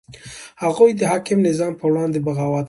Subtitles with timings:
[0.63, 2.59] هغوی د حاکم نظام په وړاندې بغاوت کاوه.